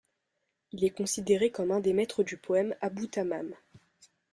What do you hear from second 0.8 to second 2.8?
est considéré comme un des maîtres du poète